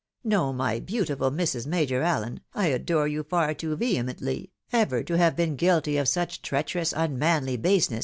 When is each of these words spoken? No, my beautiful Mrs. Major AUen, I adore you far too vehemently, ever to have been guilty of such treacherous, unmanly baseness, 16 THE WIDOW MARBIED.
No, 0.23 0.51
my 0.51 0.79
beautiful 0.79 1.29
Mrs. 1.29 1.67
Major 1.67 2.01
AUen, 2.01 2.39
I 2.55 2.69
adore 2.69 3.07
you 3.07 3.21
far 3.21 3.53
too 3.53 3.75
vehemently, 3.75 4.49
ever 4.73 5.03
to 5.03 5.15
have 5.15 5.35
been 5.35 5.55
guilty 5.55 5.95
of 5.97 6.07
such 6.07 6.41
treacherous, 6.41 6.91
unmanly 6.91 7.55
baseness, 7.55 7.59
16 7.59 7.59
THE 7.59 7.59
WIDOW 7.59 7.93
MARBIED. 7.93 7.99